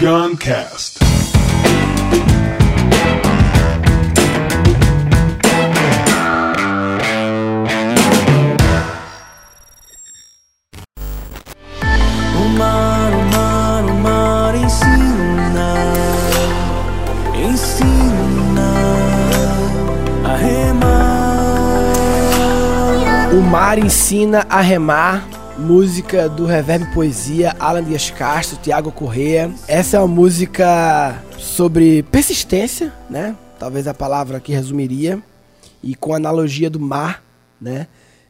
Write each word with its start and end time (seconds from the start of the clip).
Guncast. 0.00 0.98
O 12.34 12.48
mar, 12.56 13.12
o 13.12 13.22
mar, 13.30 13.84
o 13.84 13.94
mar 13.94 14.54
ensina, 14.54 15.74
ensina 17.34 18.70
a 20.24 20.36
remar. 20.36 21.00
O 23.34 23.40
Mar 23.42 23.78
Ensina 23.78 24.46
a 24.48 24.62
Remar, 24.62 25.24
música 25.60 26.26
do 26.28 26.46
Reverb 26.46 26.92
Poesia, 26.94 27.54
Alan 27.60 27.84
Dias 27.84 28.10
Castro, 28.10 28.58
Tiago 28.62 28.90
Correa. 28.90 29.52
Essa 29.68 29.98
é 29.98 30.00
uma 30.00 30.08
música 30.08 31.22
sobre 31.38 32.02
persistência, 32.04 32.92
né? 33.08 33.36
Talvez 33.58 33.86
a 33.86 33.92
palavra 33.92 34.40
que 34.40 34.52
resumiria. 34.52 35.22
E 35.82 35.94
com 35.94 36.14
analogia 36.14 36.70
do 36.70 36.80
mar, 36.80 37.22
né? 37.60 37.86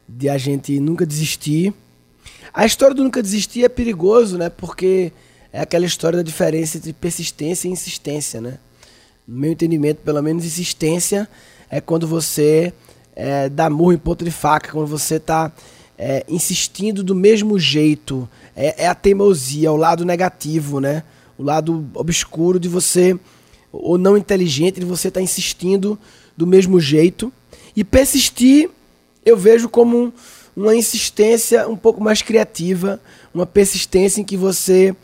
De 0.07 0.29
a 0.29 0.37
gente 0.37 0.77
nunca 0.79 1.05
desistir. 1.05 1.73
A 2.53 2.65
história 2.65 2.93
do 2.93 3.03
nunca 3.03 3.21
desistir 3.23 3.63
é 3.63 3.69
perigoso, 3.69 4.37
né? 4.37 4.49
Porque 4.49 5.13
é 5.53 5.61
aquela 5.61 5.85
história 5.85 6.17
da 6.17 6.23
diferença 6.23 6.77
entre 6.77 6.91
persistência 6.91 7.67
e 7.67 7.71
insistência, 7.71 8.41
né? 8.41 8.59
No 9.25 9.39
meu 9.39 9.53
entendimento, 9.53 10.01
pelo 10.03 10.21
menos 10.21 10.43
insistência 10.43 11.27
é 11.69 11.79
quando 11.79 12.05
você 12.05 12.73
é, 13.15 13.47
dá 13.47 13.69
murro 13.69 13.93
em 13.93 13.97
ponto 13.97 14.25
de 14.25 14.31
faca, 14.31 14.71
quando 14.73 14.87
você 14.87 15.15
está 15.15 15.51
insistindo 16.27 17.03
do 17.03 17.13
mesmo 17.13 17.59
jeito. 17.59 18.27
É, 18.55 18.85
é 18.85 18.87
a 18.87 18.95
teimosia, 18.95 19.67
é 19.67 19.71
o 19.71 19.75
lado 19.75 20.03
negativo, 20.03 20.79
né? 20.79 21.03
O 21.37 21.43
lado 21.43 21.87
obscuro 21.93 22.59
de 22.59 22.67
você, 22.67 23.17
ou 23.71 23.97
não 23.97 24.17
inteligente, 24.17 24.79
de 24.79 24.85
você 24.85 25.09
estar 25.09 25.19
tá 25.19 25.23
insistindo 25.23 25.97
do 26.35 26.47
mesmo 26.47 26.79
jeito. 26.79 27.31
E 27.75 27.83
persistir, 27.83 28.69
eu 29.25 29.37
vejo 29.37 29.69
como 29.69 29.97
um, 29.97 30.11
uma 30.55 30.75
insistência 30.75 31.67
um 31.67 31.77
pouco 31.77 32.03
mais 32.03 32.21
criativa, 32.21 32.99
uma 33.33 33.45
persistência 33.45 34.21
em 34.21 34.23
que 34.23 34.35
você 34.35 34.95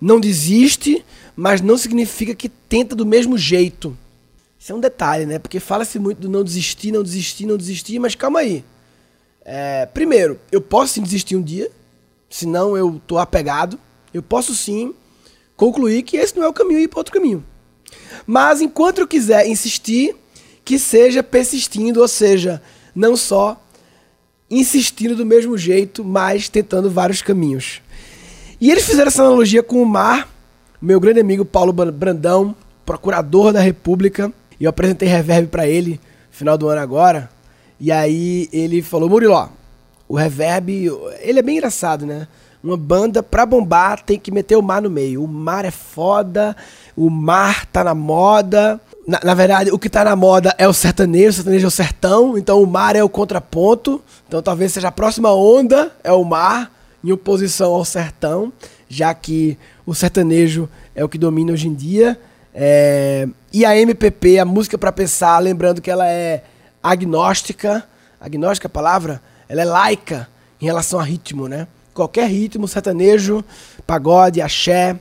não 0.00 0.20
desiste, 0.20 1.04
mas 1.34 1.60
não 1.60 1.78
significa 1.78 2.34
que 2.34 2.48
tenta 2.48 2.94
do 2.94 3.06
mesmo 3.06 3.38
jeito. 3.38 3.96
Isso 4.58 4.72
é 4.72 4.74
um 4.74 4.80
detalhe, 4.80 5.26
né? 5.26 5.38
Porque 5.38 5.58
fala-se 5.58 5.98
muito 5.98 6.18
do 6.18 6.28
não 6.28 6.44
desistir, 6.44 6.92
não 6.92 7.02
desistir, 7.02 7.46
não 7.46 7.56
desistir, 7.56 7.98
mas 7.98 8.14
calma 8.14 8.40
aí. 8.40 8.64
É, 9.44 9.86
primeiro, 9.86 10.38
eu 10.50 10.60
posso 10.60 10.94
sim 10.94 11.02
desistir 11.02 11.36
um 11.36 11.42
dia, 11.42 11.70
senão 12.30 12.76
eu 12.76 13.00
tô 13.06 13.18
apegado. 13.18 13.78
Eu 14.12 14.22
posso 14.22 14.54
sim 14.54 14.94
concluir 15.56 16.02
que 16.02 16.16
esse 16.16 16.36
não 16.36 16.44
é 16.44 16.48
o 16.48 16.52
caminho 16.52 16.80
e 16.80 16.84
ir 16.84 16.88
para 16.88 17.00
outro 17.00 17.12
caminho. 17.12 17.44
Mas 18.26 18.60
enquanto 18.60 18.98
eu 18.98 19.06
quiser 19.06 19.46
insistir, 19.46 20.14
que 20.64 20.78
seja 20.78 21.22
persistindo, 21.22 22.00
ou 22.00 22.08
seja, 22.08 22.62
não 22.94 23.16
só 23.16 23.60
insistindo 24.50 25.16
do 25.16 25.24
mesmo 25.24 25.56
jeito, 25.56 26.04
mas 26.04 26.48
tentando 26.48 26.90
vários 26.90 27.22
caminhos. 27.22 27.80
E 28.60 28.70
eles 28.70 28.84
fizeram 28.84 29.08
essa 29.08 29.22
analogia 29.22 29.62
com 29.62 29.82
o 29.82 29.86
mar. 29.86 30.28
Meu 30.80 31.00
grande 31.00 31.20
amigo 31.20 31.44
Paulo 31.44 31.72
Brandão, 31.72 32.54
procurador 32.84 33.52
da 33.52 33.60
República, 33.60 34.32
e 34.60 34.64
eu 34.64 34.70
apresentei 34.70 35.08
Reverb 35.08 35.48
para 35.48 35.66
ele 35.66 35.98
final 36.30 36.58
do 36.58 36.68
ano 36.68 36.80
agora. 36.80 37.30
E 37.82 37.90
aí 37.90 38.48
ele 38.52 38.80
falou: 38.80 39.08
Murilo, 39.08 39.50
o 40.08 40.14
Reverb, 40.14 40.88
ele 41.18 41.40
é 41.40 41.42
bem 41.42 41.56
engraçado, 41.56 42.06
né? 42.06 42.28
Uma 42.62 42.76
banda 42.76 43.24
pra 43.24 43.44
bombar 43.44 44.00
tem 44.04 44.20
que 44.20 44.30
meter 44.30 44.54
o 44.54 44.62
mar 44.62 44.80
no 44.80 44.88
meio. 44.88 45.24
O 45.24 45.26
mar 45.26 45.64
é 45.64 45.70
foda, 45.72 46.56
o 46.96 47.10
mar 47.10 47.66
tá 47.66 47.82
na 47.82 47.92
moda. 47.92 48.80
Na, 49.04 49.18
na, 49.24 49.34
verdade, 49.34 49.72
o 49.72 49.80
que 49.80 49.90
tá 49.90 50.04
na 50.04 50.14
moda 50.14 50.54
é 50.58 50.68
o 50.68 50.72
sertanejo, 50.72 51.30
o 51.30 51.32
sertanejo 51.32 51.64
é 51.64 51.66
o 51.66 51.72
sertão, 51.72 52.38
então 52.38 52.62
o 52.62 52.66
mar 52.68 52.94
é 52.94 53.02
o 53.02 53.08
contraponto. 53.08 54.00
Então 54.28 54.40
talvez 54.40 54.72
seja 54.72 54.86
a 54.86 54.92
próxima 54.92 55.34
onda, 55.34 55.90
é 56.04 56.12
o 56.12 56.22
mar, 56.22 56.70
em 57.02 57.10
oposição 57.10 57.74
ao 57.74 57.84
sertão, 57.84 58.52
já 58.88 59.12
que 59.12 59.58
o 59.84 59.92
sertanejo 59.92 60.68
é 60.94 61.04
o 61.04 61.08
que 61.08 61.18
domina 61.18 61.52
hoje 61.52 61.66
em 61.66 61.74
dia. 61.74 62.16
É... 62.54 63.26
E 63.52 63.64
a 63.64 63.76
MPP, 63.76 64.38
a 64.38 64.44
música 64.44 64.78
para 64.78 64.92
pensar, 64.92 65.40
lembrando 65.40 65.82
que 65.82 65.90
ela 65.90 66.06
é 66.08 66.44
agnóstica, 66.82 67.86
agnóstica 68.20 68.66
é 68.66 68.68
a 68.68 68.70
palavra, 68.70 69.22
ela 69.48 69.62
é 69.62 69.64
laica 69.64 70.28
em 70.60 70.64
relação 70.64 70.98
a 70.98 71.02
ritmo, 71.02 71.48
né? 71.48 71.66
Qualquer 71.94 72.28
ritmo, 72.28 72.66
sertanejo, 72.66 73.44
pagode, 73.86 74.40
axé, 74.40 74.98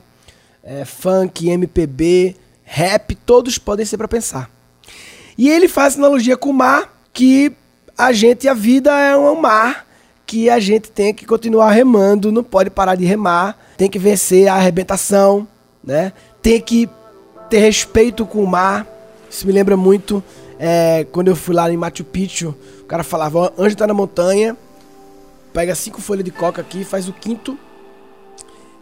é, 0.63 0.85
funk, 0.85 1.49
MPB, 1.49 2.35
rap, 2.63 3.15
todos 3.15 3.57
podem 3.57 3.85
ser 3.85 3.97
para 3.97 4.07
pensar. 4.07 4.49
E 5.37 5.49
ele 5.49 5.67
faz 5.67 5.97
analogia 5.97 6.35
com 6.35 6.49
o 6.49 6.53
mar, 6.53 7.01
que 7.13 7.55
a 7.97 8.11
gente, 8.11 8.47
a 8.47 8.53
vida 8.53 8.91
é 8.97 9.15
um 9.15 9.39
mar 9.39 9.85
que 10.25 10.49
a 10.49 10.59
gente 10.59 10.89
tem 10.89 11.13
que 11.13 11.25
continuar 11.25 11.71
remando, 11.71 12.31
não 12.31 12.43
pode 12.43 12.69
parar 12.69 12.95
de 12.95 13.03
remar, 13.03 13.57
tem 13.75 13.89
que 13.89 13.99
vencer 13.99 14.47
a 14.47 14.55
arrebentação, 14.55 15.45
né? 15.83 16.13
Tem 16.41 16.61
que 16.61 16.89
ter 17.49 17.59
respeito 17.59 18.25
com 18.25 18.41
o 18.41 18.47
mar. 18.47 18.87
Isso 19.29 19.45
me 19.45 19.51
lembra 19.51 19.75
muito 19.75 20.23
é, 20.63 21.07
quando 21.11 21.27
eu 21.27 21.35
fui 21.35 21.55
lá 21.55 21.71
em 21.71 21.75
Machu 21.75 22.03
Picchu, 22.03 22.55
o 22.81 22.85
cara 22.85 23.03
falava, 23.03 23.51
anjo 23.57 23.75
tá 23.75 23.87
na 23.87 23.95
montanha, 23.95 24.55
pega 25.51 25.73
cinco 25.73 25.99
folhas 25.99 26.23
de 26.23 26.29
coca 26.29 26.61
aqui, 26.61 26.83
faz 26.83 27.09
o 27.09 27.13
quinto 27.13 27.57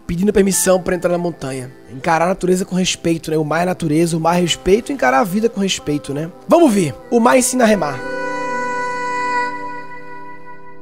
pedindo 0.06 0.34
permissão 0.34 0.82
para 0.82 0.94
entrar 0.94 1.10
na 1.10 1.18
montanha. 1.18 1.72
Encarar 1.90 2.26
a 2.26 2.30
natureza 2.30 2.66
com 2.66 2.76
respeito, 2.76 3.32
né? 3.32 3.38
O 3.38 3.46
mar 3.46 3.62
é 3.62 3.66
natureza, 3.66 4.18
o 4.18 4.20
mar 4.20 4.38
é 4.38 4.42
respeito, 4.42 4.92
encarar 4.92 5.20
a 5.20 5.24
vida 5.24 5.48
com 5.48 5.62
respeito, 5.62 6.14
né? 6.14 6.30
Vamos 6.50 6.74
ver. 6.74 6.94
O 7.10 7.18
mar 7.18 7.38
ensina 7.38 7.64
a 7.64 7.68
remar. 7.68 7.98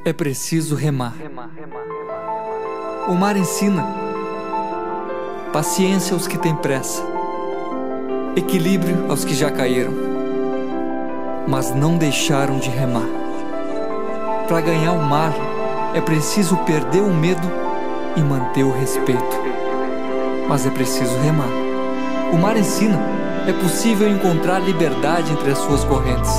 É 0.04 0.12
preciso 0.12 0.74
remar. 0.74 1.14
O 3.08 3.14
mar 3.14 3.38
ensina 3.38 3.86
paciência 5.54 6.16
aos 6.16 6.26
que 6.26 6.40
têm 6.40 6.56
pressa, 6.56 7.04
equilíbrio 8.36 9.06
aos 9.10 9.24
que 9.24 9.36
já 9.36 9.52
caíram, 9.52 10.07
mas 11.48 11.74
não 11.74 11.98
deixaram 11.98 12.60
de 12.60 12.70
remar. 12.70 13.08
Para 14.48 14.62
ganhar 14.62 14.92
o 14.92 15.02
mar, 15.02 15.34
é 15.94 16.02
preciso 16.02 16.58
perder 16.58 17.02
o 17.02 17.14
medo 17.14 17.48
e 18.16 18.22
manter 18.22 18.64
o 18.64 18.72
respeito. 18.72 19.48
Mas 20.48 20.66
é 20.66 20.70
preciso 20.70 21.18
remar. 21.20 21.50
O 22.34 22.38
mar 22.38 22.58
ensina: 22.58 23.00
é 23.48 23.54
possível 23.54 24.10
encontrar 24.10 24.60
liberdade 24.60 25.32
entre 25.32 25.52
as 25.52 25.58
suas 25.60 25.84
correntes. 25.86 26.32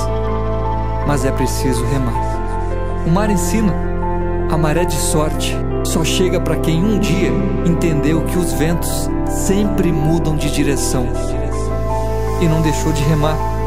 Mas 1.07 1.25
é 1.25 1.31
preciso 1.31 1.83
remar. 1.85 2.13
O 3.05 3.09
mar 3.09 3.29
ensina: 3.29 3.73
a 4.51 4.57
maré 4.57 4.85
de 4.85 4.95
sorte 4.95 5.55
só 5.83 6.03
chega 6.03 6.39
para 6.39 6.57
quem 6.57 6.83
um 6.83 6.99
dia 6.99 7.31
entendeu 7.65 8.21
que 8.25 8.37
os 8.37 8.53
ventos 8.53 9.09
sempre 9.27 9.91
mudam 9.91 10.35
de 10.35 10.51
direção 10.51 11.07
e 12.41 12.45
não 12.45 12.61
deixou 12.61 12.91
de 12.91 13.03
remar. 13.03 13.58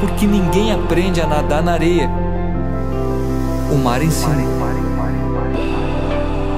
Porque 0.00 0.26
ninguém 0.26 0.72
aprende 0.72 1.20
a 1.20 1.26
nadar 1.26 1.62
na 1.62 1.72
areia. 1.72 2.10
O 3.70 3.76
mar 3.76 4.02
ensina 4.02 4.60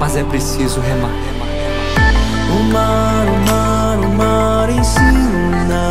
mas 0.03 0.17
é 0.17 0.25
preciso 0.25 0.81
remar. 0.81 1.13
O 2.51 2.63
mar, 2.73 3.25
o 3.29 3.39
mar, 3.47 3.99
o 4.01 4.09
mar 4.17 4.69
ensina, 4.69 5.89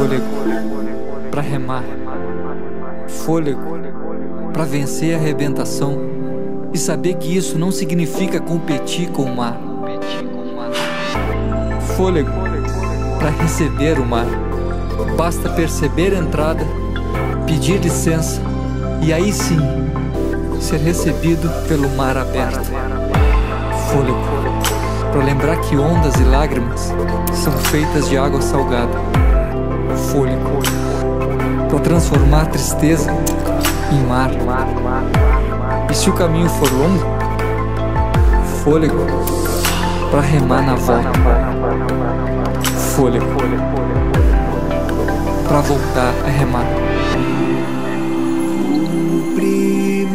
Fôlego 0.00 0.24
para 1.30 1.42
remar 1.42 1.84
fôlego 3.06 3.60
para 4.50 4.64
vencer 4.64 5.14
a 5.14 5.18
arrebentação 5.18 5.98
e 6.72 6.78
saber 6.78 7.16
que 7.16 7.36
isso 7.36 7.58
não 7.58 7.70
significa 7.70 8.40
competir 8.40 9.10
com 9.10 9.24
o 9.24 9.36
mar. 9.36 9.60
Fôlego 11.98 12.30
para 13.18 13.28
receber 13.28 13.98
o 13.98 14.06
mar. 14.06 14.24
Basta 15.18 15.50
perceber 15.50 16.14
a 16.14 16.18
entrada, 16.18 16.64
pedir 17.46 17.78
licença 17.78 18.40
e 19.02 19.12
aí 19.12 19.30
sim 19.30 19.58
ser 20.62 20.78
recebido 20.78 21.46
pelo 21.68 21.90
mar 21.90 22.16
aberto. 22.16 22.70
Fôlego 23.92 24.18
para 25.12 25.24
lembrar 25.24 25.60
que 25.60 25.76
ondas 25.76 26.14
e 26.14 26.24
lágrimas 26.24 26.90
são 27.34 27.52
feitas 27.52 28.08
de 28.08 28.16
água 28.16 28.40
salgada. 28.40 29.29
Fôlego 29.96 30.60
para 31.68 31.78
transformar 31.80 32.46
tristeza 32.46 33.10
em 33.92 34.06
mar. 34.06 34.30
E 35.90 35.94
se 35.94 36.10
o 36.10 36.12
caminho 36.12 36.48
for 36.48 36.70
longo, 36.72 37.04
fôlego 38.62 39.06
para 40.10 40.20
remar 40.20 40.62
na 40.62 40.74
volta. 40.74 41.10
Fôlego 42.94 43.26
para 45.48 45.60
voltar 45.60 46.14
a 46.24 46.28
remar. 46.28 46.66
O 49.12 49.34
primeiro 49.34 50.10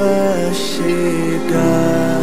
a 0.00 0.52
chegar 0.52 2.19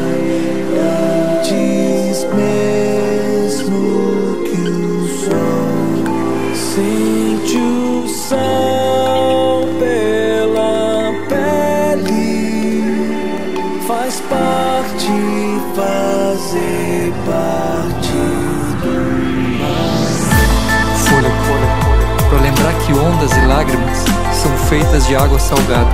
que 22.87 22.93
ondas 22.93 23.31
e 23.33 23.41
lágrimas 23.41 23.97
são 24.31 24.51
feitas 24.69 25.05
de 25.05 25.13
água 25.13 25.37
salgada. 25.37 25.91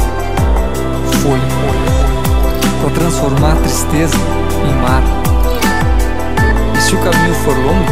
Fôlego 1.23 1.47
para 2.81 2.91
transformar 2.91 3.55
tristeza 3.55 4.15
em 4.63 4.75
mar. 4.79 5.01
E 6.77 6.81
se 6.81 6.93
o 6.93 6.99
caminho 6.99 7.33
for 7.33 7.57
longo, 7.57 7.91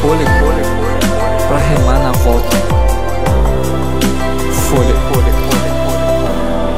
fôlego 0.00 0.30
para 1.48 1.58
remar 1.58 1.98
na 1.98 2.12
volta. 2.12 2.56
Fôlego 4.68 4.98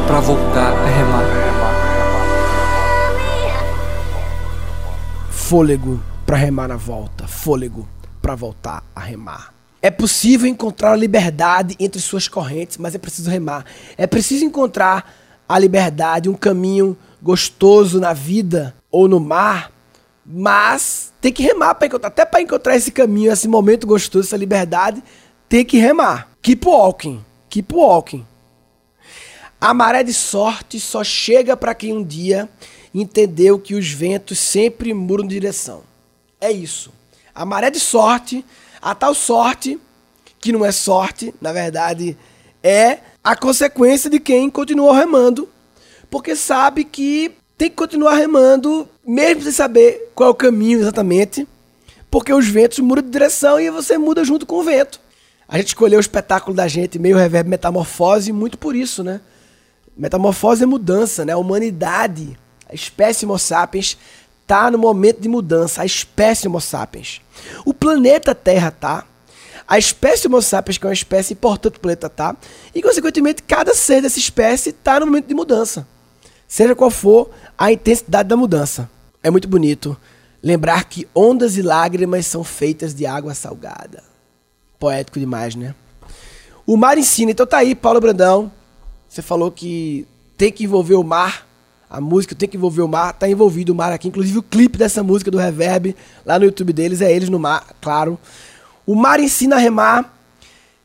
para 0.06 0.20
voltar 0.20 0.72
a 0.72 0.86
remar. 0.86 1.24
Fôlego 5.30 6.00
para 6.24 6.36
remar 6.38 6.68
na 6.68 6.76
volta. 6.76 7.28
Fôlego 7.28 7.86
para 8.22 8.34
voltar 8.34 8.82
a 8.96 9.00
remar. 9.00 9.53
É 9.84 9.90
possível 9.90 10.48
encontrar 10.48 10.92
a 10.92 10.96
liberdade 10.96 11.76
entre 11.78 12.00
suas 12.00 12.26
correntes, 12.26 12.78
mas 12.78 12.94
é 12.94 12.98
preciso 12.98 13.28
remar. 13.28 13.66
É 13.98 14.06
preciso 14.06 14.42
encontrar 14.42 15.14
a 15.46 15.58
liberdade, 15.58 16.30
um 16.30 16.34
caminho 16.34 16.96
gostoso 17.20 18.00
na 18.00 18.14
vida 18.14 18.74
ou 18.90 19.06
no 19.06 19.20
mar, 19.20 19.70
mas 20.24 21.12
tem 21.20 21.30
que 21.30 21.42
remar 21.42 21.74
para 21.74 21.86
encontrar. 21.86 22.08
Até 22.08 22.24
para 22.24 22.40
encontrar 22.40 22.74
esse 22.74 22.90
caminho, 22.90 23.30
esse 23.30 23.46
momento 23.46 23.86
gostoso, 23.86 24.26
essa 24.26 24.38
liberdade, 24.38 25.04
tem 25.50 25.62
que 25.62 25.76
remar. 25.76 26.30
Keep 26.40 26.66
walking. 26.66 27.22
Keep 27.50 27.74
walking. 27.74 28.26
A 29.60 29.74
maré 29.74 30.02
de 30.02 30.14
sorte 30.14 30.80
só 30.80 31.04
chega 31.04 31.58
para 31.58 31.74
quem 31.74 31.92
um 31.92 32.02
dia 32.02 32.48
entendeu 32.94 33.58
que 33.58 33.74
os 33.74 33.90
ventos 33.90 34.38
sempre 34.38 34.94
mudam 34.94 35.26
de 35.26 35.34
direção. 35.34 35.82
É 36.40 36.50
isso. 36.50 36.90
A 37.34 37.44
maré 37.44 37.70
de 37.70 37.80
sorte, 37.80 38.44
a 38.80 38.94
tal 38.94 39.14
sorte, 39.14 39.78
que 40.40 40.52
não 40.52 40.64
é 40.64 40.70
sorte, 40.70 41.34
na 41.40 41.52
verdade, 41.52 42.16
é 42.62 42.98
a 43.22 43.34
consequência 43.34 44.08
de 44.08 44.20
quem 44.20 44.48
continuou 44.48 44.92
remando, 44.92 45.48
porque 46.10 46.36
sabe 46.36 46.84
que 46.84 47.34
tem 47.56 47.70
que 47.70 47.76
continuar 47.76 48.14
remando, 48.14 48.88
mesmo 49.06 49.42
sem 49.42 49.52
saber 49.52 50.12
qual 50.14 50.28
é 50.28 50.32
o 50.32 50.34
caminho 50.34 50.80
exatamente, 50.80 51.46
porque 52.10 52.32
os 52.32 52.46
ventos 52.46 52.78
mudam 52.78 53.02
de 53.02 53.10
direção 53.10 53.58
e 53.58 53.70
você 53.70 53.98
muda 53.98 54.24
junto 54.24 54.46
com 54.46 54.56
o 54.56 54.62
vento. 54.62 55.00
A 55.48 55.56
gente 55.58 55.68
escolheu 55.68 55.98
o 55.98 56.00
espetáculo 56.00 56.56
da 56.56 56.68
gente, 56.68 56.98
meio 56.98 57.16
reverb 57.16 57.48
metamorfose, 57.48 58.32
muito 58.32 58.56
por 58.56 58.74
isso, 58.76 59.02
né? 59.02 59.20
Metamorfose 59.96 60.62
é 60.62 60.66
mudança, 60.66 61.24
né? 61.24 61.32
A 61.32 61.38
humanidade, 61.38 62.36
a 62.68 62.74
espécie 62.74 63.24
Homo 63.24 63.38
sapiens, 63.38 63.98
tá 64.46 64.70
no 64.70 64.78
momento 64.78 65.20
de 65.20 65.28
mudança, 65.28 65.82
a 65.82 65.86
espécie 65.86 66.48
Homo 66.48 66.60
sapiens. 66.60 67.20
O 67.64 67.72
planeta 67.72 68.34
Terra 68.34 68.70
tá. 68.70 69.04
A 69.66 69.78
espécie 69.78 70.26
Homo 70.26 70.42
sapiens, 70.42 70.78
que 70.78 70.86
é 70.86 70.88
uma 70.88 70.94
espécie 70.94 71.32
importante 71.32 71.74
do 71.74 71.80
planeta, 71.80 72.08
tá. 72.08 72.36
E, 72.74 72.82
consequentemente, 72.82 73.42
cada 73.42 73.74
ser 73.74 74.02
dessa 74.02 74.18
espécie 74.18 74.72
tá 74.72 75.00
no 75.00 75.06
momento 75.06 75.26
de 75.26 75.34
mudança. 75.34 75.86
Seja 76.46 76.74
qual 76.74 76.90
for 76.90 77.30
a 77.56 77.72
intensidade 77.72 78.28
da 78.28 78.36
mudança. 78.36 78.90
É 79.22 79.30
muito 79.30 79.48
bonito 79.48 79.96
lembrar 80.42 80.84
que 80.84 81.08
ondas 81.14 81.56
e 81.56 81.62
lágrimas 81.62 82.26
são 82.26 82.44
feitas 82.44 82.94
de 82.94 83.06
água 83.06 83.34
salgada. 83.34 84.04
Poético 84.78 85.18
demais, 85.18 85.54
né? 85.54 85.74
O 86.66 86.76
mar 86.76 86.98
ensina. 86.98 87.30
Então 87.30 87.46
tá 87.46 87.58
aí, 87.58 87.74
Paulo 87.74 88.00
Brandão. 88.00 88.52
Você 89.08 89.22
falou 89.22 89.50
que 89.50 90.06
tem 90.36 90.52
que 90.52 90.64
envolver 90.64 90.94
o 90.94 91.02
mar. 91.02 91.46
A 91.88 92.00
música 92.00 92.34
tem 92.34 92.48
que 92.48 92.56
envolver 92.56 92.82
o 92.82 92.88
mar. 92.88 93.12
Tá 93.12 93.28
envolvido 93.28 93.72
o 93.72 93.74
mar 93.74 93.92
aqui. 93.92 94.08
Inclusive 94.08 94.38
o 94.38 94.42
clipe 94.42 94.78
dessa 94.78 95.02
música 95.02 95.30
do 95.30 95.38
Reverb 95.38 95.94
lá 96.24 96.38
no 96.38 96.44
YouTube 96.44 96.72
deles 96.72 97.00
é 97.00 97.12
eles 97.12 97.28
no 97.28 97.38
mar, 97.38 97.66
claro. 97.80 98.18
O 98.86 98.94
mar 98.94 99.18
ensina 99.20 99.56
a 99.56 99.58
remar. 99.58 100.12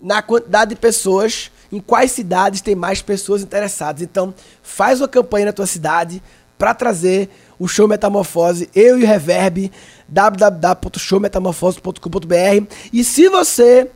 na 0.00 0.22
quantidade 0.22 0.68
de 0.68 0.76
pessoas, 0.76 1.50
em 1.72 1.80
quais 1.80 2.12
cidades 2.12 2.60
tem 2.60 2.76
mais 2.76 3.02
pessoas 3.02 3.42
interessadas. 3.42 4.02
Então, 4.02 4.32
faz 4.62 5.00
uma 5.00 5.08
campanha 5.08 5.46
na 5.46 5.52
tua 5.52 5.66
cidade 5.66 6.22
para 6.56 6.72
trazer 6.74 7.28
o 7.58 7.66
show 7.66 7.88
Metamorfose, 7.88 8.70
eu 8.72 9.00
e 9.00 9.02
o 9.02 9.06
Reverb, 9.06 9.72
www.showmetamorfose.com.br. 10.06 12.66
E 12.92 13.02
se 13.02 13.28
você 13.28 13.90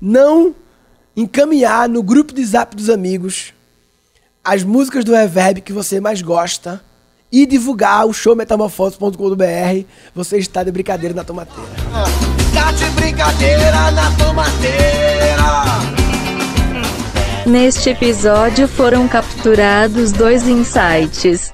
não 0.00 0.54
encaminhar 1.16 1.88
no 1.88 2.00
grupo 2.00 2.32
de 2.32 2.44
zap 2.44 2.76
dos 2.76 2.88
amigos 2.88 3.55
as 4.46 4.62
músicas 4.62 5.04
do 5.04 5.12
Reverb 5.12 5.60
que 5.60 5.72
você 5.72 6.00
mais 6.00 6.22
gosta 6.22 6.80
e 7.32 7.44
divulgar 7.44 8.06
o 8.06 8.12
show 8.12 8.36
metamorfose.com.br, 8.36 9.84
você 10.14 10.38
está 10.38 10.62
de 10.62 10.70
brincadeira 10.70 11.12
na 11.12 11.24
tomateira. 11.24 11.68
Tá 12.54 12.70
de 12.70 12.88
brincadeira 12.90 13.90
na 13.90 14.16
tomateira. 14.16 15.46
Neste 17.44 17.90
episódio 17.90 18.68
foram 18.68 19.08
capturados 19.08 20.12
dois 20.12 20.46
insights. 20.46 21.52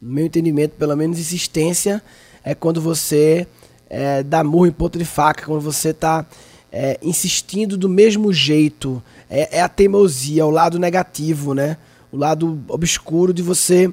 No 0.00 0.14
meu 0.14 0.24
entendimento, 0.24 0.76
pelo 0.78 0.96
menos 0.96 1.18
insistência 1.18 2.02
é 2.42 2.54
quando 2.54 2.80
você 2.80 3.46
é, 3.90 4.22
dá 4.22 4.42
murro 4.42 4.66
em 4.66 4.72
ponto 4.72 4.98
de 4.98 5.04
faca, 5.04 5.44
quando 5.44 5.60
você 5.60 5.90
está 5.90 6.24
é, 6.72 6.98
insistindo 7.02 7.76
do 7.76 7.88
mesmo 7.88 8.32
jeito. 8.32 9.02
É, 9.28 9.58
é, 9.58 9.60
a 9.60 9.68
teimosia, 9.68 10.40
é 10.40 10.44
o 10.44 10.50
lado 10.50 10.78
negativo, 10.78 11.52
né? 11.52 11.76
O 12.14 12.16
lado 12.16 12.62
obscuro 12.68 13.34
de 13.34 13.42
você, 13.42 13.92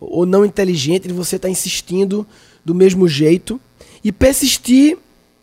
ou 0.00 0.24
não 0.24 0.42
inteligente, 0.42 1.06
de 1.06 1.12
você 1.12 1.36
estar 1.36 1.48
tá 1.48 1.52
insistindo 1.52 2.26
do 2.64 2.74
mesmo 2.74 3.06
jeito. 3.06 3.60
E 4.02 4.10
persistir, 4.10 4.96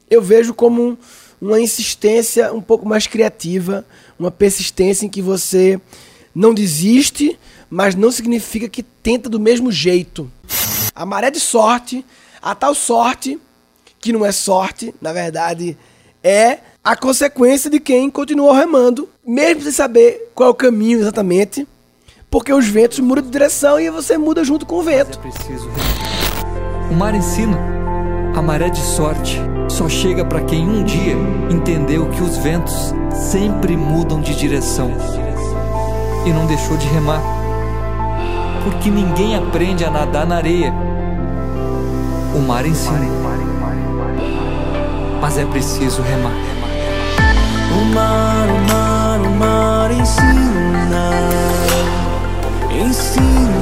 eu 0.09 0.23
vejo 0.23 0.51
como 0.51 0.97
uma 1.39 1.61
insistência 1.61 2.51
um 2.51 2.63
pouco 2.63 2.83
mais 2.83 3.05
criativa, 3.05 3.85
uma 4.17 4.31
persistência 4.31 5.05
em 5.05 5.09
que 5.09 5.21
você 5.21 5.79
não 6.33 6.51
desiste, 6.51 7.37
mas 7.69 7.93
não 7.93 8.11
significa 8.11 8.67
que 8.67 8.81
tenta 8.81 9.29
do 9.29 9.39
mesmo 9.39 9.71
jeito. 9.71 10.27
A 10.95 11.05
maré 11.05 11.29
de 11.29 11.39
sorte, 11.39 12.03
a 12.41 12.55
tal 12.55 12.73
sorte, 12.73 13.39
que 13.99 14.11
não 14.11 14.25
é 14.25 14.31
sorte, 14.31 14.95
na 14.99 15.13
verdade, 15.13 15.77
é 16.23 16.57
a 16.83 16.95
consequência 16.95 17.69
de 17.69 17.79
quem 17.79 18.09
continuou 18.09 18.51
remando, 18.51 19.07
mesmo 19.23 19.61
sem 19.61 19.71
saber 19.71 20.31
qual 20.33 20.49
é 20.49 20.51
o 20.51 20.55
caminho 20.55 21.01
exatamente, 21.01 21.67
porque 22.35 22.51
os 22.51 22.67
ventos 22.67 22.99
mudam 22.99 23.23
de 23.23 23.29
direção 23.29 23.79
e 23.79 23.89
você 23.89 24.17
muda 24.17 24.43
junto 24.43 24.65
com 24.65 24.75
o 24.75 24.83
vento. 24.83 25.17
É 25.19 25.21
preciso. 25.21 25.69
O 26.91 26.93
mar 26.93 27.15
ensina. 27.15 27.57
A 28.35 28.41
maré 28.41 28.67
de 28.67 28.81
sorte 28.81 29.39
só 29.69 29.87
chega 29.87 30.25
para 30.25 30.41
quem 30.41 30.67
um 30.67 30.83
dia 30.83 31.15
entendeu 31.49 32.09
que 32.09 32.21
os 32.21 32.35
ventos 32.39 32.93
sempre 33.31 33.77
mudam 33.77 34.19
de 34.19 34.35
direção 34.35 34.91
e 36.25 36.33
não 36.33 36.45
deixou 36.45 36.75
de 36.75 36.85
remar. 36.87 37.21
Porque 38.65 38.89
ninguém 38.89 39.37
aprende 39.37 39.85
a 39.85 39.89
nadar 39.89 40.27
na 40.27 40.35
areia. 40.35 40.73
O 42.35 42.39
mar 42.39 42.65
ensina. 42.65 42.99
Mas 45.21 45.37
é 45.37 45.45
preciso 45.45 46.01
remar. 46.01 46.35
O 47.71 47.85
mar, 47.95 48.47
o 48.49 48.59
mar, 48.69 49.21
o 49.21 49.29
mar 49.39 49.91
ensina, 49.91 51.44
see 52.95 53.54